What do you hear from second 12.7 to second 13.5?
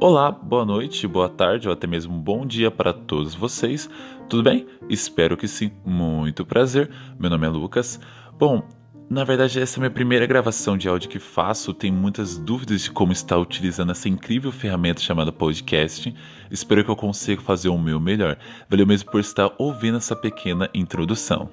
de como estar